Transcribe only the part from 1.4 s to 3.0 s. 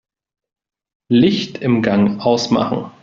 im Gang ausmachen.